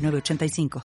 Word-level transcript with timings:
985. 0.00 0.82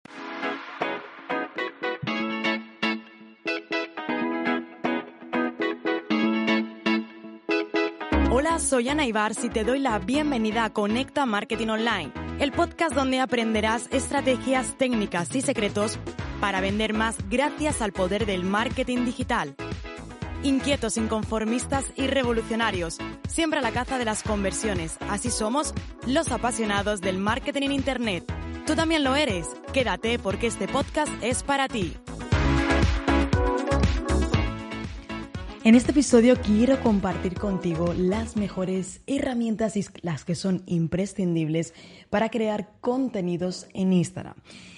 Hola, 8.32 8.60
soy 8.60 8.90
Ana 8.90 9.06
Ibar 9.06 9.34
y 9.44 9.50
te 9.50 9.64
doy 9.64 9.80
la 9.80 10.00
bienvenida 10.00 10.66
a 10.66 10.74
Conecta 10.74 11.26
Marketing 11.26 11.68
Online, 11.68 12.12
el 12.40 12.52
podcast 12.52 12.96
donde 12.96 13.20
aprenderás 13.20 13.88
estrategias, 13.92 14.78
técnicas 14.78 15.36
y 15.36 15.42
secretos 15.42 16.00
para 16.40 16.60
vender 16.60 16.94
más 16.94 17.18
gracias 17.30 17.82
al 17.82 17.92
poder 17.92 18.26
del 18.26 18.44
marketing 18.44 19.06
digital. 19.06 19.56
Inquietos, 20.44 20.98
inconformistas 20.98 21.86
y 21.96 22.08
revolucionarios, 22.08 22.98
siempre 23.28 23.60
a 23.60 23.62
la 23.62 23.72
caza 23.72 24.00
de 24.00 24.06
las 24.06 24.24
conversiones. 24.24 24.98
Así 25.08 25.30
somos 25.30 25.76
los 26.08 26.32
apasionados 26.32 27.00
del 27.00 27.20
marketing 27.20 27.62
en 27.62 27.72
Internet. 27.74 28.41
Tú 28.72 28.78
también 28.78 29.04
lo 29.04 29.18
eres. 29.18 29.48
Quédate 29.74 30.18
porque 30.18 30.48
este 30.48 30.66
podcast 30.66 31.12
es 31.22 31.44
para 31.44 31.68
ti. 31.68 31.92
En 35.66 35.76
este 35.76 35.92
episodio 35.92 36.40
quiero 36.42 36.80
compartir 36.80 37.34
contigo 37.34 37.94
las 37.94 38.38
mejores 38.38 39.02
herramientas 39.08 39.76
y 39.76 39.84
las 40.04 40.24
que 40.24 40.36
son 40.36 40.64
imprescindibles 40.68 41.74
para 42.10 42.30
crear 42.30 42.72
contenidos 42.80 43.68
en 43.74 43.92
Instagram. 43.92 44.36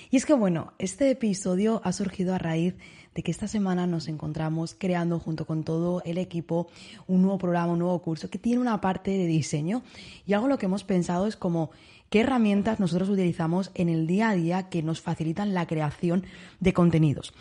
Y 0.10 0.18
es 0.18 0.26
que 0.26 0.34
bueno, 0.34 0.74
este 0.80 1.12
episodio 1.12 1.80
ha 1.84 1.94
surgido 1.94 2.34
a 2.34 2.40
raíz 2.40 2.74
de 3.14 3.22
que 3.22 3.30
esta 3.30 3.48
semana 3.48 3.86
nos 3.86 4.08
encontramos 4.08 4.76
creando 4.78 5.20
junto 5.20 5.46
con 5.46 5.64
todo 5.64 6.02
el 6.04 6.18
equipo 6.18 6.68
un 7.06 7.22
nuevo 7.22 7.38
programa, 7.38 7.74
un 7.74 7.80
nuevo 7.80 8.02
curso 8.02 8.32
que 8.32 8.40
tiene 8.40 8.60
una 8.60 8.82
parte 8.82 9.12
de 9.12 9.28
diseño 9.28 9.84
y 10.26 10.34
algo 10.34 10.48
lo 10.48 10.58
que 10.58 10.66
hemos 10.66 10.84
pensado 10.84 11.28
es 11.28 11.36
como 11.36 11.70
qué 12.14 12.20
herramientas 12.20 12.80
nosotros 12.80 13.10
utilizamos 13.10 13.72
en 13.74 13.90
el 13.90 14.06
día 14.06 14.30
a 14.30 14.36
día 14.36 14.70
que 14.70 14.84
nos 14.84 15.02
facilitan 15.02 15.56
la 15.56 15.66
creación 15.66 16.24
de 16.60 16.72
contenidos. 16.72 17.34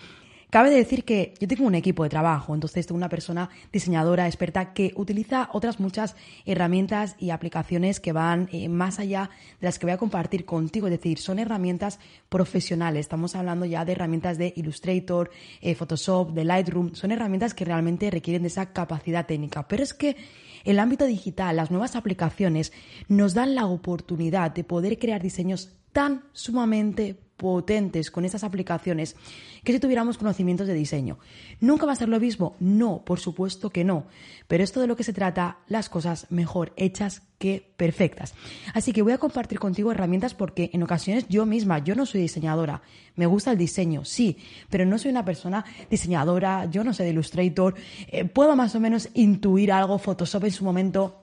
Cabe 0.53 0.69
decir 0.69 1.07
que 1.07 1.33
yo 1.41 1.49
tengo 1.49 1.65
un 1.65 1.75
equipo 1.75 2.03
de 2.03 2.11
trabajo, 2.11 2.53
entonces 2.53 2.87
tengo 2.87 2.99
una 2.99 3.09
persona 3.09 3.49
diseñadora 3.73 4.27
experta 4.27 4.75
que 4.75 4.93
utiliza 4.97 5.49
otras 5.55 5.81
muchas 5.81 6.15
herramientas 6.45 7.17
y 7.19 7.31
aplicaciones 7.31 8.01
que 8.01 8.13
van 8.13 8.51
eh, 8.53 8.69
más 8.69 8.99
allá 8.99 9.31
de 9.63 9.67
las 9.67 9.79
que 9.79 9.87
voy 9.87 9.95
a 9.95 9.97
compartir 9.97 10.45
contigo, 10.45 10.89
es 10.89 10.91
decir, 10.91 11.19
son 11.19 11.39
herramientas 11.39 11.99
profesionales. 12.29 13.07
Estamos 13.07 13.35
hablando 13.35 13.65
ya 13.65 13.87
de 13.87 13.93
herramientas 13.93 14.37
de 14.37 14.53
Illustrator, 14.55 15.31
eh, 15.63 15.75
Photoshop, 15.75 16.33
de 16.33 16.45
Lightroom, 16.45 16.95
son 16.95 17.13
herramientas 17.13 17.55
que 17.55 17.65
realmente 17.65 18.11
requieren 18.11 18.43
de 18.43 18.49
esa 18.49 18.75
capacidad 18.75 19.25
técnica. 19.25 19.67
Pero 19.67 19.83
es 19.83 19.95
que 19.95 20.19
el 20.65 20.81
ámbito 20.81 21.07
digital, 21.07 21.57
las 21.57 21.71
nuevas 21.71 21.97
aplicaciones, 21.97 22.75
nos 23.09 23.33
dan 23.33 23.55
la 23.55 23.65
oportunidad 23.65 24.51
de 24.51 24.65
poder 24.65 24.99
crear 24.99 25.23
diseños 25.23 25.71
tan 25.93 26.25
sumamente 26.33 27.17
potentes 27.43 28.13
con 28.13 28.25
estas 28.25 28.45
aplicaciones 28.45 29.17
que 29.65 29.73
si 29.73 29.81
tuviéramos 29.81 30.17
conocimientos 30.17 30.69
de 30.69 30.75
diseño. 30.75 31.19
¿Nunca 31.61 31.87
va 31.87 31.93
a 31.93 31.97
ser 31.97 32.09
lo 32.09 32.21
mismo? 32.21 32.55
No, 32.61 33.03
por 33.05 33.19
supuesto 33.19 33.71
que 33.71 33.83
no. 33.83 34.07
Pero 34.47 34.63
esto 34.63 34.81
de 34.81 34.87
lo 34.87 34.97
que 34.97 35.03
se 35.03 35.13
trata, 35.13 35.59
las 35.67 35.89
cosas 35.89 36.29
mejor 36.31 36.73
hechas 36.77 37.23
que 37.39 37.73
perfectas. 37.77 38.35
Así 38.73 38.93
que 38.93 39.03
voy 39.03 39.13
a 39.13 39.19
compartir 39.19 39.59
contigo 39.59 39.91
herramientas 39.91 40.35
porque 40.35 40.71
en 40.73 40.85
ocasiones 40.85 41.27
yo 41.29 41.45
misma, 41.45 41.81
yo 41.81 41.97
no 41.97 42.07
soy 42.07 42.21
diseñadora, 42.21 42.83
me 43.17 43.27
gusta 43.27 43.51
el 43.51 43.59
diseño, 43.59 44.05
sí, 44.05 44.39
pero 44.71 44.87
no 44.87 44.97
soy 44.97 45.11
una 45.11 45.25
persona 45.25 45.65
diseñadora, 45.91 46.67
yo 46.67 46.85
no 46.85 46.95
sé 46.95 47.03
de 47.03 47.11
Illustrator, 47.11 47.75
eh, 48.07 48.25
puedo 48.25 48.55
más 48.55 48.77
o 48.77 48.81
menos 48.81 49.09
intuir 49.15 49.73
algo, 49.73 49.99
Photoshop 49.99 50.45
en 50.45 50.53
su 50.53 50.65
momento 50.65 51.22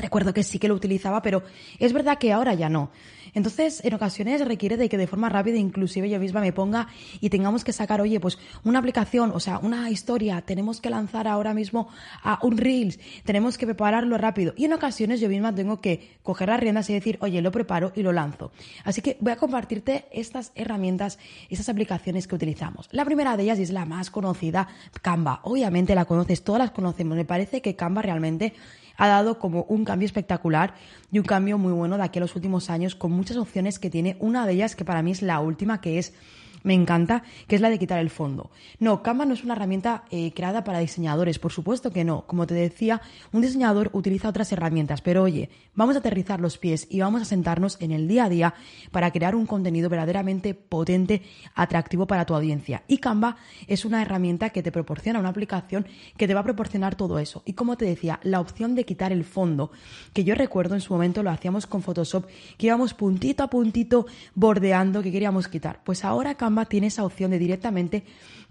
Recuerdo 0.00 0.34
que 0.34 0.42
sí 0.42 0.58
que 0.58 0.68
lo 0.68 0.74
utilizaba, 0.74 1.22
pero 1.22 1.42
es 1.78 1.92
verdad 1.92 2.18
que 2.18 2.32
ahora 2.32 2.54
ya 2.54 2.68
no. 2.68 2.90
Entonces, 3.34 3.84
en 3.84 3.94
ocasiones 3.94 4.44
requiere 4.46 4.76
de 4.76 4.88
que 4.88 4.96
de 4.96 5.06
forma 5.06 5.28
rápida, 5.28 5.56
inclusive 5.56 6.08
yo 6.08 6.20
misma 6.20 6.40
me 6.40 6.52
ponga 6.52 6.88
y 7.20 7.30
tengamos 7.30 7.64
que 7.64 7.72
sacar, 7.72 8.00
oye, 8.00 8.20
pues 8.20 8.38
una 8.62 8.78
aplicación, 8.78 9.32
o 9.34 9.40
sea, 9.40 9.58
una 9.58 9.90
historia, 9.90 10.42
tenemos 10.42 10.80
que 10.80 10.90
lanzar 10.90 11.26
ahora 11.26 11.52
mismo 11.52 11.88
a 12.22 12.38
un 12.42 12.56
Reels, 12.56 12.98
tenemos 13.24 13.58
que 13.58 13.66
prepararlo 13.66 14.18
rápido. 14.18 14.54
Y 14.56 14.66
en 14.66 14.72
ocasiones 14.72 15.20
yo 15.20 15.28
misma 15.28 15.54
tengo 15.54 15.80
que 15.80 16.16
coger 16.22 16.48
las 16.48 16.60
riendas 16.60 16.88
y 16.90 16.94
decir, 16.94 17.18
oye, 17.20 17.42
lo 17.42 17.50
preparo 17.50 17.92
y 17.96 18.02
lo 18.02 18.12
lanzo. 18.12 18.52
Así 18.84 19.02
que 19.02 19.16
voy 19.20 19.32
a 19.32 19.36
compartirte 19.36 20.06
estas 20.12 20.52
herramientas, 20.54 21.18
estas 21.50 21.68
aplicaciones 21.68 22.28
que 22.28 22.36
utilizamos. 22.36 22.88
La 22.92 23.04
primera 23.04 23.36
de 23.36 23.42
ellas 23.42 23.58
es 23.58 23.70
la 23.70 23.84
más 23.84 24.10
conocida, 24.10 24.68
Canva. 25.02 25.40
Obviamente 25.42 25.94
la 25.94 26.04
conoces, 26.04 26.44
todas 26.44 26.60
las 26.60 26.70
conocemos. 26.70 27.16
Me 27.16 27.24
parece 27.24 27.60
que 27.62 27.74
Canva 27.74 28.02
realmente 28.02 28.54
ha 28.96 29.08
dado 29.08 29.38
como 29.38 29.64
un 29.64 29.84
cambio 29.84 30.06
espectacular 30.06 30.74
y 31.10 31.18
un 31.18 31.24
cambio 31.24 31.58
muy 31.58 31.72
bueno 31.72 31.96
de 31.96 32.04
aquí 32.04 32.18
a 32.18 32.22
los 32.22 32.36
últimos 32.36 32.70
años 32.70 32.94
con 32.94 33.12
muchas 33.12 33.36
opciones 33.36 33.78
que 33.78 33.90
tiene. 33.90 34.16
Una 34.20 34.46
de 34.46 34.52
ellas 34.52 34.76
que 34.76 34.84
para 34.84 35.02
mí 35.02 35.10
es 35.10 35.22
la 35.22 35.40
última, 35.40 35.80
que 35.80 35.98
es 35.98 36.14
me 36.64 36.74
encanta, 36.74 37.22
que 37.46 37.54
es 37.54 37.60
la 37.60 37.70
de 37.70 37.78
quitar 37.78 38.00
el 38.00 38.10
fondo. 38.10 38.50
No, 38.80 39.02
Canva 39.02 39.26
no 39.26 39.34
es 39.34 39.44
una 39.44 39.54
herramienta 39.54 40.04
eh, 40.10 40.32
creada 40.34 40.64
para 40.64 40.80
diseñadores, 40.80 41.38
por 41.38 41.52
supuesto 41.52 41.92
que 41.92 42.04
no. 42.04 42.26
Como 42.26 42.46
te 42.46 42.54
decía, 42.54 43.02
un 43.32 43.42
diseñador 43.42 43.90
utiliza 43.92 44.30
otras 44.30 44.50
herramientas, 44.50 45.02
pero 45.02 45.22
oye, 45.22 45.50
vamos 45.74 45.94
a 45.94 45.98
aterrizar 45.98 46.40
los 46.40 46.58
pies 46.58 46.88
y 46.90 47.00
vamos 47.00 47.22
a 47.22 47.26
sentarnos 47.26 47.76
en 47.80 47.92
el 47.92 48.08
día 48.08 48.24
a 48.24 48.28
día 48.28 48.54
para 48.90 49.12
crear 49.12 49.34
un 49.34 49.46
contenido 49.46 49.90
verdaderamente 49.90 50.54
potente, 50.54 51.22
atractivo 51.54 52.06
para 52.06 52.24
tu 52.24 52.34
audiencia. 52.34 52.82
Y 52.88 52.98
Canva 52.98 53.36
es 53.66 53.84
una 53.84 54.00
herramienta 54.00 54.50
que 54.50 54.62
te 54.62 54.72
proporciona 54.72 55.20
una 55.20 55.28
aplicación 55.28 55.86
que 56.16 56.26
te 56.26 56.34
va 56.34 56.40
a 56.40 56.44
proporcionar 56.44 56.94
todo 56.94 57.18
eso. 57.18 57.42
Y 57.44 57.52
como 57.52 57.76
te 57.76 57.84
decía, 57.84 58.20
la 58.22 58.40
opción 58.40 58.74
de 58.74 58.84
quitar 58.84 59.12
el 59.12 59.24
fondo, 59.24 59.70
que 60.14 60.24
yo 60.24 60.34
recuerdo 60.34 60.74
en 60.74 60.80
su 60.80 60.94
momento 60.94 61.22
lo 61.22 61.30
hacíamos 61.30 61.66
con 61.66 61.82
Photoshop, 61.82 62.26
que 62.56 62.68
íbamos 62.68 62.94
puntito 62.94 63.42
a 63.42 63.50
puntito 63.50 64.06
bordeando 64.34 65.02
que 65.02 65.12
queríamos 65.12 65.48
quitar. 65.48 65.80
Pues 65.84 66.06
ahora 66.06 66.36
Canva 66.36 66.53
tiene 66.64 66.86
esa 66.88 67.04
opción 67.04 67.30
de 67.30 67.38
directamente 67.38 68.04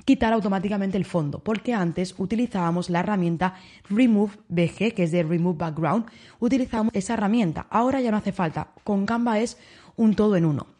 quitar 0.05 0.33
automáticamente 0.33 0.97
el 0.97 1.05
fondo, 1.05 1.39
porque 1.39 1.73
antes 1.73 2.15
utilizábamos 2.17 2.89
la 2.89 2.99
herramienta 2.99 3.55
Remove 3.89 4.33
BG, 4.49 4.93
que 4.93 5.03
es 5.03 5.11
de 5.11 5.23
Remove 5.23 5.57
Background, 5.57 6.05
utilizábamos 6.39 6.93
esa 6.93 7.13
herramienta. 7.13 7.67
Ahora 7.69 8.01
ya 8.01 8.11
no 8.11 8.17
hace 8.17 8.31
falta. 8.31 8.69
Con 8.83 9.05
Canva 9.05 9.39
es 9.39 9.57
un 9.95 10.15
todo 10.15 10.35
en 10.35 10.45
uno. 10.45 10.72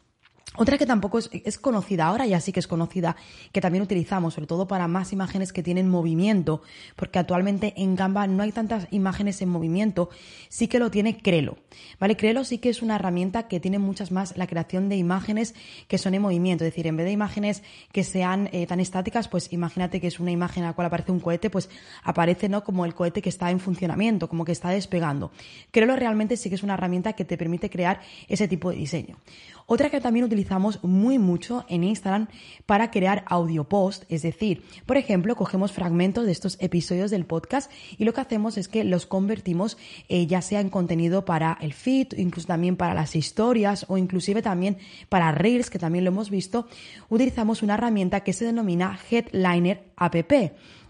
Otra 0.56 0.78
que 0.78 0.86
tampoco 0.86 1.18
es, 1.18 1.58
conocida 1.58 2.06
ahora, 2.06 2.28
ya 2.28 2.40
sí 2.40 2.52
que 2.52 2.60
es 2.60 2.68
conocida, 2.68 3.16
que 3.52 3.60
también 3.60 3.82
utilizamos, 3.82 4.36
sobre 4.36 4.46
todo 4.46 4.68
para 4.68 4.88
más 4.88 5.12
imágenes 5.12 5.52
que 5.52 5.64
tienen 5.64 5.90
movimiento, 5.90 6.62
porque 6.96 7.18
actualmente 7.18 7.74
en 7.76 7.96
Canva 7.96 8.28
no 8.28 8.44
hay 8.44 8.52
tantas 8.52 8.88
imágenes 8.92 9.42
en 9.42 9.50
movimiento, 9.50 10.12
sí 10.50 10.68
que 10.68 10.78
lo 10.78 10.92
tiene 10.92 11.18
Crelo. 11.18 11.58
¿Vale? 12.00 12.16
Crelo 12.18 12.44
sí 12.44 12.60
que 12.60 12.70
es 12.70 12.84
una 12.84 12.98
herramienta 12.98 13.48
que 13.48 13.60
tiene 13.60 13.80
muchas 13.80 14.12
más 14.12 14.38
la 14.38 14.46
creación 14.46 14.90
de 14.90 14.96
imágenes 14.96 15.56
que 15.88 15.98
son 15.98 16.14
en 16.14 16.22
movimiento, 16.22 16.64
es 16.64 16.72
decir, 16.72 16.86
en 16.86 16.98
vez 16.98 17.08
de 17.08 17.14
imágenes 17.14 17.64
que 17.92 18.04
sean 18.04 18.48
eh, 18.52 18.68
tan 18.68 18.80
estáticas, 18.80 19.28
pues 19.28 19.52
imagínate 19.52 20.00
que 20.00 20.08
es 20.08 20.20
una 20.20 20.30
imagen 20.30 20.66
a 20.66 20.68
la 20.68 20.74
cual 20.74 20.86
aparece 20.86 21.12
un 21.12 21.20
cohete, 21.20 21.50
pues 21.50 21.68
aparece 22.04 22.48
¿no? 22.48 22.64
como 22.64 22.86
el 22.86 22.94
cohete 22.94 23.24
que 23.24 23.30
está 23.30 23.50
en 23.50 23.60
funcionamiento, 23.60 24.30
como 24.30 24.46
que 24.46 24.52
está 24.52 24.70
despegando. 24.70 25.32
Crelo 25.72 25.96
realmente 25.96 26.38
sí 26.38 26.50
que 26.50 26.56
es 26.56 26.64
una 26.64 26.76
herramienta 26.76 27.14
que 27.14 27.26
te 27.26 27.38
permite 27.38 27.72
crear 27.72 28.02
ese 28.28 28.48
tipo 28.48 28.70
de 28.70 28.76
diseño. 28.76 29.18
Otra 29.66 29.90
que 29.90 30.02
también 30.02 30.26
utilizamos 30.26 30.84
muy 30.84 31.20
mucho 31.20 31.66
en 31.70 31.84
Instagram 31.84 32.28
para 32.66 32.92
crear 32.92 33.24
audio 33.28 33.64
post, 33.64 34.04
es 34.10 34.22
decir, 34.22 34.64
por 34.86 34.98
ejemplo, 34.98 35.36
cogemos 35.36 35.72
fragmentos 35.72 36.26
de 36.26 36.32
estos 36.32 36.58
episodios 36.60 37.12
del 37.12 37.26
podcast 37.26 37.72
y 37.98 38.04
lo 38.04 38.14
que 38.14 38.22
hacemos 38.22 38.58
es 38.58 38.68
que 38.68 38.84
los 38.84 39.06
convertimos 39.06 39.78
eh, 40.10 40.28
ya 40.28 40.42
sea 40.42 40.60
en 40.60 40.70
contenido 40.70 41.26
para 41.26 41.58
el 41.62 41.74
feed, 41.74 42.14
incluso 42.18 42.48
también 42.48 42.76
para 42.76 42.94
las 42.94 43.16
historias 43.16 43.86
o 43.88 43.98
inclusive 43.98 44.42
también 44.42 44.78
para 45.10 45.32
Reels, 45.32 45.70
que 45.70 45.80
también 45.80 46.04
lo 46.04 46.12
hemos 46.12 46.30
visto, 46.30 46.68
utilizamos 47.10 47.64
una 47.64 47.76
herramienta 47.76 48.22
que 48.22 48.34
se 48.34 48.46
denomina 48.46 49.00
Headliner 49.10 49.84
App 49.96 50.16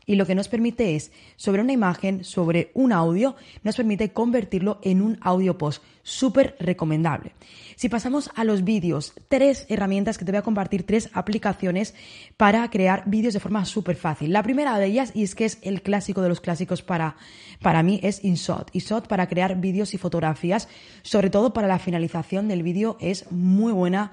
y 0.05 0.15
lo 0.15 0.25
que 0.25 0.35
nos 0.35 0.47
permite 0.47 0.95
es, 0.95 1.11
sobre 1.35 1.61
una 1.61 1.73
imagen, 1.73 2.23
sobre 2.23 2.71
un 2.73 2.91
audio, 2.91 3.35
nos 3.63 3.75
permite 3.75 4.11
convertirlo 4.11 4.79
en 4.83 5.01
un 5.01 5.17
audio 5.21 5.57
post. 5.57 5.83
Súper 6.05 6.57
recomendable. 6.59 7.31
Si 7.77 7.87
pasamos 7.87 8.29
a 8.35 8.43
los 8.43 8.65
vídeos, 8.65 9.13
tres 9.29 9.65
herramientas 9.69 10.17
que 10.17 10.25
te 10.25 10.31
voy 10.31 10.39
a 10.39 10.43
compartir, 10.43 10.85
tres 10.85 11.09
aplicaciones 11.13 11.95
para 12.35 12.69
crear 12.69 13.03
vídeos 13.05 13.33
de 13.33 13.39
forma 13.39 13.63
súper 13.63 13.95
fácil. 13.95 14.33
La 14.33 14.43
primera 14.43 14.77
de 14.77 14.85
ellas, 14.85 15.13
y 15.15 15.23
es 15.23 15.33
que 15.33 15.45
es 15.45 15.59
el 15.61 15.81
clásico 15.81 16.21
de 16.21 16.27
los 16.27 16.41
clásicos 16.41 16.81
para, 16.81 17.15
para 17.61 17.83
mí, 17.83 18.01
es 18.03 18.23
InShot. 18.23 18.69
InShot 18.73 19.07
para 19.07 19.27
crear 19.27 19.61
vídeos 19.61 19.93
y 19.93 19.97
fotografías, 19.97 20.67
sobre 21.03 21.29
todo 21.29 21.53
para 21.53 21.69
la 21.69 21.79
finalización 21.79 22.49
del 22.49 22.63
vídeo, 22.63 22.97
es 22.99 23.31
muy 23.31 23.71
buena 23.71 24.11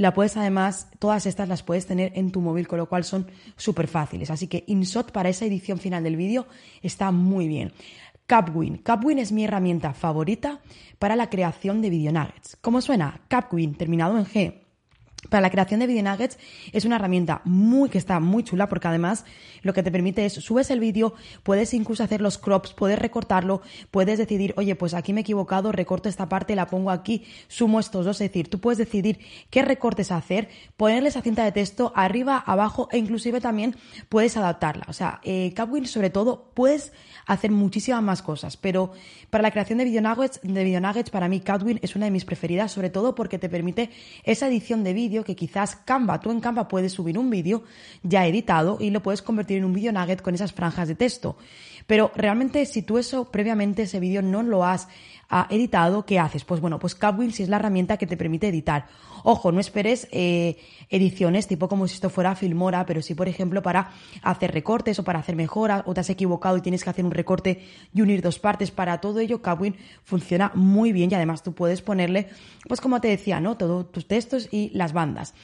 La 0.00 0.14
puedes 0.14 0.36
además, 0.38 0.88
todas 0.98 1.26
estas 1.26 1.46
las 1.48 1.62
puedes 1.62 1.86
tener 1.86 2.12
en 2.14 2.30
tu 2.30 2.40
móvil, 2.40 2.66
con 2.66 2.78
lo 2.78 2.88
cual 2.88 3.04
son 3.04 3.26
súper 3.56 3.86
fáciles. 3.86 4.30
Así 4.30 4.46
que 4.46 4.64
InShot 4.66 5.12
para 5.12 5.28
esa 5.28 5.44
edición 5.44 5.78
final 5.78 6.02
del 6.04 6.16
vídeo 6.16 6.46
está 6.82 7.10
muy 7.10 7.48
bien. 7.48 7.72
Capwin. 8.30 8.78
Capwin 8.78 9.18
es 9.18 9.32
mi 9.32 9.42
herramienta 9.42 9.92
favorita 9.92 10.60
para 11.00 11.16
la 11.16 11.28
creación 11.28 11.82
de 11.82 11.90
video 11.90 12.12
nuggets. 12.12 12.56
¿Cómo 12.60 12.80
suena? 12.80 13.22
Capwin, 13.26 13.74
terminado 13.74 14.16
en 14.16 14.24
G 14.24 14.69
para 15.28 15.42
la 15.42 15.50
creación 15.50 15.80
de 15.80 15.86
video 15.86 16.02
nuggets 16.02 16.38
es 16.72 16.84
una 16.84 16.96
herramienta 16.96 17.42
muy 17.44 17.90
que 17.90 17.98
está 17.98 18.20
muy 18.20 18.42
chula 18.42 18.68
porque 18.68 18.88
además 18.88 19.24
lo 19.62 19.74
que 19.74 19.82
te 19.82 19.90
permite 19.90 20.24
es 20.24 20.32
subes 20.32 20.70
el 20.70 20.80
vídeo, 20.80 21.14
puedes 21.42 21.74
incluso 21.74 22.02
hacer 22.02 22.20
los 22.20 22.38
crops, 22.38 22.72
puedes 22.72 22.98
recortarlo, 22.98 23.60
puedes 23.90 24.18
decidir, 24.18 24.54
oye, 24.56 24.74
pues 24.76 24.94
aquí 24.94 25.12
me 25.12 25.20
he 25.20 25.22
equivocado, 25.22 25.72
recorto 25.72 26.08
esta 26.08 26.28
parte, 26.28 26.56
la 26.56 26.68
pongo 26.68 26.90
aquí, 26.90 27.24
sumo 27.48 27.80
estos 27.80 28.06
dos, 28.06 28.20
es 28.20 28.30
decir, 28.30 28.48
tú 28.48 28.60
puedes 28.60 28.78
decidir 28.78 29.20
qué 29.50 29.62
recortes 29.62 30.10
hacer, 30.10 30.48
ponerle 30.76 31.10
esa 31.10 31.20
cinta 31.20 31.44
de 31.44 31.52
texto 31.52 31.92
arriba, 31.94 32.38
abajo 32.38 32.88
e 32.90 32.98
inclusive 32.98 33.40
también 33.40 33.76
puedes 34.08 34.36
adaptarla. 34.36 34.86
O 34.88 34.92
sea, 34.92 35.20
eh, 35.22 35.54
sobre 35.84 36.10
todo 36.10 36.50
puedes 36.54 36.92
hacer 37.26 37.50
muchísimas 37.50 38.02
más 38.02 38.22
cosas, 38.22 38.56
pero 38.56 38.92
para 39.28 39.42
la 39.42 39.50
creación 39.50 39.78
de 39.78 39.84
video 39.84 40.00
nuggets, 40.00 40.40
de 40.42 40.64
video 40.64 40.80
nuggets 40.80 41.10
para 41.10 41.28
mí 41.28 41.40
Capwin 41.40 41.78
es 41.82 41.94
una 41.94 42.06
de 42.06 42.10
mis 42.10 42.24
preferidas, 42.24 42.72
sobre 42.72 42.90
todo 42.90 43.14
porque 43.14 43.38
te 43.38 43.48
permite 43.48 43.90
esa 44.24 44.48
edición 44.48 44.82
de 44.84 44.94
vídeo 44.94 45.09
que 45.24 45.36
quizás 45.36 45.76
Canva, 45.76 46.20
tú 46.20 46.30
en 46.30 46.40
Canva 46.40 46.68
puedes 46.68 46.92
subir 46.92 47.18
un 47.18 47.28
vídeo 47.28 47.64
ya 48.02 48.26
editado 48.26 48.78
y 48.80 48.90
lo 48.90 49.02
puedes 49.02 49.22
convertir 49.22 49.58
en 49.58 49.64
un 49.64 49.72
vídeo 49.72 49.92
nugget 49.92 50.22
con 50.22 50.34
esas 50.34 50.52
franjas 50.52 50.88
de 50.88 50.94
texto. 50.94 51.36
Pero 51.86 52.12
realmente 52.14 52.64
si 52.66 52.82
tú 52.82 52.98
eso 52.98 53.30
previamente 53.30 53.82
ese 53.82 53.98
vídeo 54.00 54.22
no 54.22 54.42
lo 54.42 54.64
has 54.64 54.88
ah, 55.28 55.48
editado, 55.50 56.06
¿qué 56.06 56.18
haces? 56.18 56.44
Pues 56.44 56.60
bueno, 56.60 56.78
pues 56.78 56.94
Capwheel 56.94 57.32
sí 57.32 57.42
es 57.42 57.48
la 57.48 57.56
herramienta 57.56 57.96
que 57.96 58.06
te 58.06 58.16
permite 58.16 58.48
editar. 58.48 58.86
Ojo, 59.24 59.52
no 59.52 59.60
esperes 59.60 60.08
eh, 60.12 60.56
ediciones 60.88 61.46
tipo 61.46 61.68
como 61.68 61.86
si 61.88 61.94
esto 61.94 62.08
fuera 62.08 62.34
Filmora, 62.34 62.86
pero 62.86 63.02
sí, 63.02 63.14
por 63.14 63.28
ejemplo, 63.28 63.62
para 63.62 63.90
hacer 64.22 64.52
recortes 64.52 64.98
o 64.98 65.04
para 65.04 65.18
hacer 65.18 65.36
mejoras 65.36 65.82
o 65.86 65.94
te 65.94 66.00
has 66.00 66.10
equivocado 66.10 66.56
y 66.56 66.60
tienes 66.60 66.84
que 66.84 66.90
hacer 66.90 67.04
un 67.04 67.10
recorte 67.10 67.66
y 67.92 68.00
unir 68.00 68.22
dos 68.22 68.38
partes. 68.38 68.70
Para 68.70 69.00
todo 69.00 69.20
ello, 69.20 69.42
Capwheel 69.42 69.76
funciona 70.04 70.52
muy 70.54 70.92
bien 70.92 71.10
y 71.10 71.14
además 71.14 71.42
tú 71.42 71.52
puedes 71.54 71.82
ponerle, 71.82 72.28
pues 72.68 72.80
como 72.80 73.00
te 73.00 73.08
decía, 73.08 73.40
¿no? 73.40 73.56
Todos 73.56 73.90
tus 73.92 74.06
textos 74.06 74.48
y 74.50 74.70
las 74.74 74.92
bandas. 75.00 75.34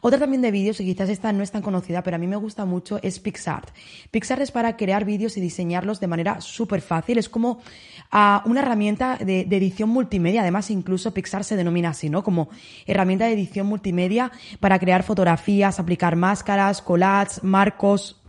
Otra 0.00 0.18
también 0.18 0.42
de 0.42 0.50
vídeos, 0.50 0.80
y 0.80 0.84
quizás 0.84 1.08
esta 1.08 1.32
no 1.32 1.42
es 1.42 1.52
tan 1.52 1.62
conocida, 1.62 2.02
pero 2.02 2.16
a 2.16 2.18
mí 2.18 2.26
me 2.26 2.36
gusta 2.36 2.64
mucho, 2.64 2.98
es 3.02 3.20
PixArt. 3.20 3.70
PixArt 4.10 4.42
es 4.42 4.50
para 4.50 4.76
crear 4.76 5.04
vídeos 5.04 5.36
y 5.36 5.40
diseñarlos 5.40 6.00
de 6.00 6.08
manera 6.08 6.40
súper 6.40 6.80
fácil. 6.80 7.18
Es 7.18 7.28
como 7.28 7.60
ah, 8.10 8.42
una 8.44 8.60
herramienta 8.60 9.16
de, 9.16 9.42
edición 9.42 9.88
multimedia. 9.88 10.40
Además, 10.42 10.70
incluso 10.70 11.14
Pixar 11.14 11.44
se 11.44 11.56
denomina 11.56 11.90
así, 11.90 12.10
¿no? 12.10 12.22
Como 12.24 12.48
herramienta 12.86 13.26
de 13.26 13.32
edición 13.34 13.66
multimedia 13.66 14.32
para 14.60 14.78
crear 14.78 15.04
fotografías, 15.04 15.78
aplicar 15.78 16.16
máscaras, 16.16 16.82
collages, 16.82 17.42
marcos, 17.44 18.23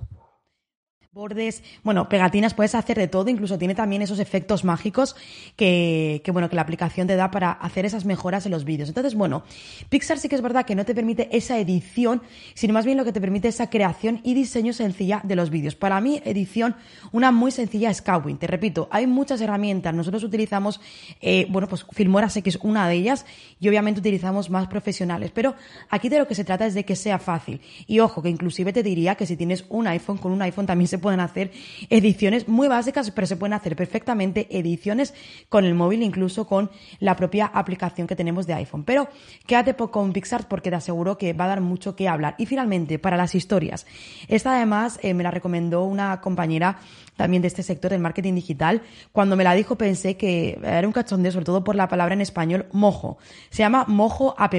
bordes, 1.15 1.63
bueno, 1.81 2.09
pegatinas, 2.09 2.53
puedes 2.53 2.75
hacer 2.75 2.97
de 2.97 3.07
todo, 3.07 3.29
incluso 3.29 3.57
tiene 3.57 3.73
también 3.73 4.01
esos 4.01 4.19
efectos 4.19 4.65
mágicos 4.65 5.15
que, 5.55 6.21
bueno, 6.33 6.49
que 6.49 6.57
la 6.57 6.61
aplicación 6.61 7.07
te 7.07 7.15
da 7.15 7.31
para 7.31 7.53
hacer 7.53 7.85
esas 7.85 8.03
mejoras 8.03 8.45
en 8.45 8.51
los 8.51 8.65
vídeos. 8.65 8.89
Entonces, 8.89 9.15
bueno, 9.15 9.43
Pixar 9.87 10.19
sí 10.19 10.27
que 10.27 10.35
es 10.35 10.41
verdad 10.41 10.65
que 10.65 10.75
no 10.75 10.83
te 10.83 10.93
permite 10.93 11.29
esa 11.31 11.57
edición, 11.57 12.21
sino 12.53 12.73
más 12.73 12.83
bien 12.83 12.97
lo 12.97 13.05
que 13.05 13.13
te 13.13 13.21
permite 13.21 13.47
esa 13.47 13.69
creación 13.69 14.19
y 14.23 14.33
diseño 14.33 14.73
sencilla 14.73 15.21
de 15.23 15.37
los 15.37 15.51
vídeos. 15.51 15.75
Para 15.75 16.01
mí, 16.01 16.21
edición, 16.25 16.75
una 17.13 17.31
muy 17.31 17.51
sencilla 17.51 17.91
es. 17.91 18.03
Te 18.37 18.47
repito, 18.47 18.89
hay 18.91 19.07
muchas 19.07 19.39
herramientas. 19.39 19.95
Nosotros 19.95 20.21
utilizamos, 20.25 20.81
eh, 21.21 21.47
bueno, 21.49 21.69
pues 21.69 21.85
Filmora 21.93 22.27
sé 22.27 22.41
que 22.41 22.49
es 22.49 22.59
una 22.61 22.89
de 22.89 22.95
ellas 22.95 23.25
y 23.61 23.69
obviamente 23.69 24.01
utilizamos 24.01 24.49
más 24.49 24.67
profesionales, 24.67 25.31
pero 25.33 25.55
aquí 25.89 26.09
de 26.09 26.19
lo 26.19 26.27
que 26.27 26.35
se 26.35 26.43
trata 26.43 26.65
es 26.65 26.73
de 26.73 26.83
que 26.83 26.97
sea 26.97 27.19
fácil. 27.19 27.61
Y 27.87 28.01
ojo, 28.01 28.21
que 28.21 28.27
inclusive 28.27 28.73
te 28.73 28.83
diría 28.83 29.15
que 29.15 29.25
si 29.25 29.37
tienes 29.37 29.63
un 29.69 29.87
iPhone, 29.87 30.17
con 30.17 30.33
un 30.33 30.41
iPhone 30.41 30.65
también 30.65 30.89
se 30.89 31.04
pueden 31.05 31.19
hacer 31.19 31.51
ediciones 31.91 32.47
muy 32.47 32.67
básicas, 32.67 33.11
pero 33.11 33.27
se 33.27 33.35
pueden 33.35 33.53
hacer 33.53 33.75
perfectamente 33.75 34.47
ediciones 34.49 35.13
con 35.49 35.63
el 35.63 35.75
móvil, 35.75 36.01
incluso 36.01 36.47
con 36.47 36.71
la 36.99 37.15
propia 37.15 37.45
aplicación 37.45 38.07
que 38.07 38.15
tenemos 38.15 38.47
de 38.47 38.55
iPhone. 38.55 38.83
Pero 38.83 39.07
quédate 39.45 39.75
con 39.75 40.13
Pixar 40.13 40.47
porque 40.47 40.71
te 40.71 40.77
aseguro 40.77 41.19
que 41.19 41.33
va 41.33 41.45
a 41.45 41.49
dar 41.49 41.61
mucho 41.61 41.95
que 41.95 42.07
hablar. 42.07 42.33
Y 42.39 42.47
finalmente, 42.47 42.97
para 42.97 43.17
las 43.17 43.35
historias. 43.35 43.85
Esta 44.29 44.55
además 44.55 44.97
eh, 45.03 45.13
me 45.13 45.21
la 45.21 45.29
recomendó 45.29 45.83
una 45.83 46.21
compañera 46.21 46.79
también 47.15 47.43
de 47.43 47.49
este 47.49 47.61
sector 47.61 47.91
del 47.91 48.01
marketing 48.01 48.33
digital. 48.33 48.81
Cuando 49.11 49.35
me 49.35 49.43
la 49.43 49.53
dijo 49.53 49.75
pensé 49.75 50.17
que 50.17 50.57
era 50.63 50.87
un 50.87 50.91
cachondeo, 50.91 51.31
sobre 51.31 51.45
todo 51.45 51.63
por 51.63 51.75
la 51.75 51.87
palabra 51.87 52.15
en 52.15 52.21
español, 52.21 52.65
mojo. 52.71 53.19
Se 53.51 53.59
llama 53.59 53.85
mojo 53.87 54.33
app 54.39 54.55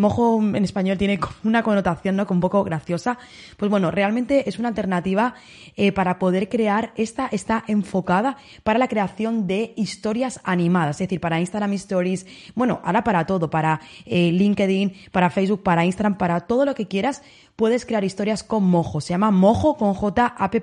mojo 0.00 0.40
en 0.42 0.64
español 0.64 0.98
tiene 0.98 1.20
una 1.44 1.62
connotación 1.62 2.16
¿no? 2.16 2.26
un 2.28 2.40
poco 2.40 2.64
graciosa. 2.64 3.18
Pues 3.56 3.70
bueno, 3.70 3.90
realmente 3.90 4.48
es 4.48 4.58
una 4.58 4.68
alternativa 4.68 5.34
eh, 5.76 5.92
para 5.92 6.18
poder 6.18 6.48
crear, 6.48 6.92
esta 6.96 7.28
está 7.30 7.64
enfocada 7.68 8.36
para 8.62 8.78
la 8.78 8.88
creación 8.88 9.46
de 9.46 9.72
historias 9.76 10.40
animadas, 10.44 10.96
es 10.96 11.08
decir, 11.08 11.20
para 11.20 11.40
Instagram 11.40 11.72
Stories, 11.74 12.26
bueno, 12.54 12.80
ahora 12.84 13.04
para 13.04 13.26
todo, 13.26 13.50
para 13.50 13.80
eh, 14.06 14.32
LinkedIn, 14.32 14.94
para 15.12 15.30
Facebook, 15.30 15.62
para 15.62 15.84
Instagram, 15.84 16.18
para 16.18 16.40
todo 16.40 16.64
lo 16.64 16.74
que 16.74 16.88
quieras, 16.88 17.22
puedes 17.56 17.84
crear 17.84 18.04
historias 18.04 18.42
con 18.42 18.64
Mojo. 18.64 19.00
Se 19.00 19.10
llama 19.10 19.30
Mojo 19.30 19.76
con 19.76 19.94
J 19.94 20.26
app 20.26 20.54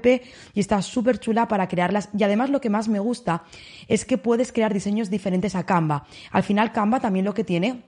y 0.54 0.60
está 0.60 0.82
súper 0.82 1.20
chula 1.20 1.48
para 1.48 1.68
crearlas. 1.68 2.10
Y 2.18 2.24
además 2.24 2.50
lo 2.50 2.60
que 2.60 2.72
más 2.72 2.88
me 2.88 3.00
gusta 3.00 3.44
es 3.88 4.04
que 4.04 4.18
puedes 4.18 4.52
crear 4.52 4.74
diseños 4.74 5.10
diferentes 5.10 5.56
a 5.56 5.66
Canva. 5.66 6.06
Al 6.32 6.44
final 6.44 6.72
Canva 6.72 7.00
también 7.00 7.26
lo 7.26 7.34
que 7.34 7.44
tiene 7.44 7.84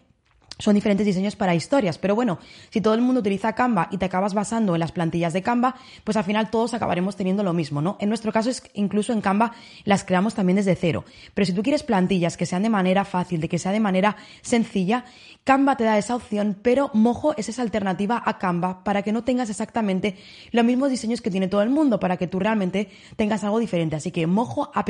son 0.60 0.76
diferentes 0.76 1.06
diseños 1.06 1.38
para 1.38 1.56
historias. 1.56 1.98
Pero 1.98 2.16
bueno, 2.16 2.38
si 2.70 2.82
todo 2.82 2.94
el 2.94 3.02
mundo 3.02 3.22
utiliza 3.22 3.54
Canva 3.54 3.88
y 3.92 3.98
te 3.98 4.06
acabas 4.06 4.34
basando 4.34 4.76
en 4.76 4.82
las 4.82 4.92
plantillas 4.92 5.32
de 5.32 5.42
Canva, 5.42 5.76
pues 6.04 6.18
al 6.18 6.26
final 6.26 6.50
todos 6.52 6.74
acabaremos 6.74 7.16
teniendo 7.16 7.44
lo 7.44 7.54
mismo, 7.54 7.82
¿no? 7.82 7.98
En 8.02 8.10
nuestro 8.10 8.34
caso 8.34 8.50
es 8.50 8.62
incluso 8.74 9.14
en 9.14 9.22
Canva 9.22 9.54
las 9.86 10.04
creamos 10.04 10.36
también 10.36 10.58
desde 10.58 10.76
cero. 10.76 11.06
Pero 11.34 11.46
si 11.46 11.54
tú 11.54 11.64
quieres 11.64 11.84
plantillas 11.84 12.36
que 12.36 12.46
sean 12.46 12.64
de 12.64 12.70
manera 12.70 13.06
fácil, 13.06 13.40
de 13.40 13.48
que 13.48 13.58
sea 13.58 13.72
de 13.72 13.80
manera 13.80 14.18
sencilla, 14.42 15.06
Canva 15.46 15.78
te 15.78 15.86
da 15.86 15.98
esa 15.98 16.16
opción, 16.16 16.58
pero 16.62 16.92
Mojo 16.94 17.34
es 17.38 17.48
esa 17.48 17.62
alternativa 17.62 18.22
a 18.24 18.38
Canva 18.38 18.84
para 18.84 19.02
que 19.02 19.14
no 19.14 19.24
tengas 19.24 19.50
exactamente 19.50 20.18
los 20.52 20.66
mismos 20.66 20.90
diseños 20.90 21.22
que 21.22 21.32
tiene 21.32 21.48
todo 21.48 21.62
el 21.62 21.70
mundo, 21.70 22.02
para 22.02 22.18
que 22.18 22.28
tú 22.28 22.38
realmente 22.38 22.90
tengas 23.16 23.46
algo 23.46 23.60
diferente. 23.60 23.96
Así 23.96 24.12
que 24.12 24.28
Mojo 24.28 24.72
app 24.76 24.90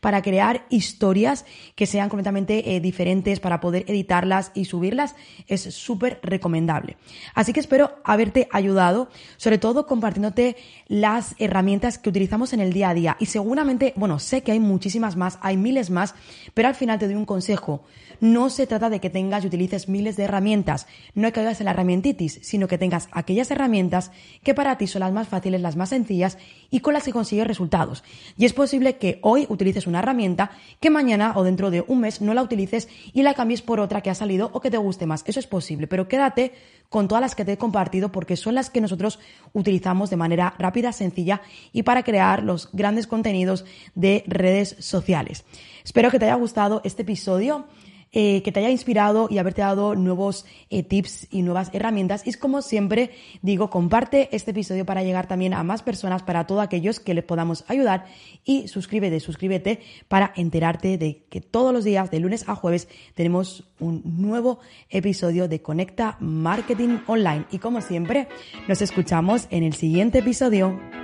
para 0.00 0.20
crear 0.20 0.66
historias 0.68 1.46
que 1.74 1.86
sean 1.86 2.10
completamente 2.10 2.76
eh, 2.76 2.80
diferentes, 2.80 3.40
para 3.40 3.60
poder 3.60 3.84
editarlas 3.88 4.52
y 4.54 4.66
subirlas 4.66 4.97
es 5.46 5.62
súper 5.74 6.20
recomendable. 6.22 6.96
Así 7.34 7.52
que 7.52 7.60
espero 7.60 7.98
haberte 8.04 8.48
ayudado, 8.52 9.08
sobre 9.36 9.58
todo 9.58 9.86
compartiéndote 9.86 10.56
las 10.86 11.34
herramientas 11.38 11.98
que 11.98 12.10
utilizamos 12.10 12.52
en 12.52 12.60
el 12.60 12.72
día 12.72 12.90
a 12.90 12.94
día. 12.94 13.16
Y 13.20 13.26
seguramente, 13.26 13.92
bueno, 13.96 14.18
sé 14.18 14.42
que 14.42 14.52
hay 14.52 14.60
muchísimas 14.60 15.16
más, 15.16 15.38
hay 15.42 15.56
miles 15.56 15.90
más, 15.90 16.14
pero 16.54 16.68
al 16.68 16.74
final 16.74 16.98
te 16.98 17.06
doy 17.06 17.14
un 17.14 17.24
consejo. 17.24 17.82
No 18.20 18.50
se 18.50 18.66
trata 18.66 18.90
de 18.90 19.00
que 19.00 19.10
tengas 19.10 19.44
y 19.44 19.46
utilices 19.46 19.88
miles 19.88 20.16
de 20.16 20.24
herramientas, 20.24 20.86
no 21.14 21.32
caigas 21.32 21.60
en 21.60 21.66
la 21.66 21.70
herramientitis, 21.70 22.40
sino 22.42 22.66
que 22.66 22.78
tengas 22.78 23.08
aquellas 23.12 23.50
herramientas 23.50 24.10
que 24.42 24.54
para 24.54 24.76
ti 24.76 24.86
son 24.86 25.00
las 25.00 25.12
más 25.12 25.28
fáciles, 25.28 25.60
las 25.60 25.76
más 25.76 25.90
sencillas 25.90 26.38
y 26.70 26.80
con 26.80 26.94
las 26.94 27.04
que 27.04 27.12
consigues 27.12 27.46
resultados. 27.46 28.02
Y 28.36 28.44
es 28.44 28.52
posible 28.52 28.96
que 28.96 29.20
hoy 29.22 29.46
utilices 29.48 29.86
una 29.86 30.00
herramienta 30.00 30.50
que 30.80 30.90
mañana 30.90 31.32
o 31.36 31.44
dentro 31.44 31.70
de 31.70 31.84
un 31.86 32.00
mes 32.00 32.20
no 32.20 32.34
la 32.34 32.42
utilices 32.42 32.88
y 33.12 33.22
la 33.22 33.34
cambies 33.34 33.62
por 33.62 33.80
otra 33.80 34.00
que 34.00 34.10
ha 34.10 34.14
salido 34.14 34.50
o 34.52 34.60
que 34.60 34.70
te 34.70 34.78
guste 34.88 35.06
más. 35.06 35.22
Eso 35.26 35.38
es 35.38 35.46
posible, 35.46 35.86
pero 35.86 36.08
quédate 36.08 36.52
con 36.88 37.06
todas 37.08 37.20
las 37.20 37.34
que 37.34 37.44
te 37.44 37.52
he 37.52 37.58
compartido 37.58 38.10
porque 38.10 38.36
son 38.36 38.54
las 38.54 38.70
que 38.70 38.80
nosotros 38.80 39.18
utilizamos 39.52 40.10
de 40.10 40.16
manera 40.16 40.54
rápida, 40.58 40.92
sencilla 40.92 41.42
y 41.72 41.82
para 41.82 42.02
crear 42.02 42.42
los 42.42 42.70
grandes 42.72 43.06
contenidos 43.06 43.64
de 43.94 44.24
redes 44.26 44.76
sociales. 44.80 45.44
Espero 45.84 46.10
que 46.10 46.18
te 46.18 46.24
haya 46.24 46.34
gustado 46.34 46.80
este 46.84 47.02
episodio. 47.02 47.66
Eh, 48.10 48.42
que 48.42 48.52
te 48.52 48.60
haya 48.60 48.70
inspirado 48.70 49.28
y 49.30 49.36
haberte 49.36 49.60
dado 49.60 49.94
nuevos 49.94 50.46
eh, 50.70 50.82
tips 50.82 51.28
y 51.30 51.42
nuevas 51.42 51.68
herramientas. 51.74 52.26
Y 52.26 52.32
como 52.32 52.62
siempre 52.62 53.10
digo, 53.42 53.68
comparte 53.68 54.34
este 54.34 54.52
episodio 54.52 54.86
para 54.86 55.02
llegar 55.02 55.28
también 55.28 55.52
a 55.52 55.62
más 55.62 55.82
personas, 55.82 56.22
para 56.22 56.46
todos 56.46 56.62
aquellos 56.62 57.00
que 57.00 57.12
les 57.12 57.24
podamos 57.24 57.64
ayudar. 57.68 58.06
Y 58.44 58.66
suscríbete, 58.68 59.20
suscríbete 59.20 59.80
para 60.08 60.32
enterarte 60.36 60.96
de 60.96 61.24
que 61.28 61.42
todos 61.42 61.72
los 61.72 61.84
días, 61.84 62.10
de 62.10 62.20
lunes 62.20 62.48
a 62.48 62.54
jueves, 62.54 62.88
tenemos 63.14 63.64
un 63.78 64.02
nuevo 64.04 64.60
episodio 64.88 65.46
de 65.46 65.60
Conecta 65.60 66.16
Marketing 66.18 67.00
Online. 67.06 67.44
Y 67.50 67.58
como 67.58 67.82
siempre, 67.82 68.28
nos 68.68 68.80
escuchamos 68.80 69.48
en 69.50 69.64
el 69.64 69.74
siguiente 69.74 70.20
episodio. 70.20 70.97